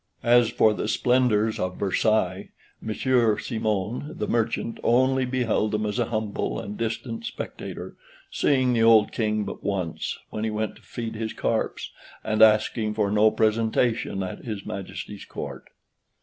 As 0.23 0.49
for 0.49 0.73
the 0.73 0.87
splendors 0.87 1.59
of 1.59 1.77
Versailles, 1.77 2.49
Monsieur 2.81 3.37
Simon, 3.37 4.17
the 4.17 4.27
merchant, 4.27 4.79
only 4.83 5.25
beheld 5.25 5.73
them 5.73 5.85
as 5.85 5.99
a 5.99 6.05
humble 6.05 6.59
and 6.59 6.75
distant 6.75 7.23
spectator, 7.23 7.95
seeing 8.31 8.73
the 8.73 8.81
old 8.81 9.11
King 9.11 9.43
but 9.43 9.63
once, 9.63 10.17
when 10.31 10.43
he 10.43 10.49
went 10.49 10.75
to 10.77 10.81
feed 10.81 11.13
his 11.13 11.33
carps; 11.33 11.91
and 12.23 12.41
asking 12.41 12.95
for 12.95 13.11
no 13.11 13.29
presentation 13.29 14.23
at 14.23 14.43
his 14.43 14.65
Majesty's 14.65 15.23
Court. 15.23 15.69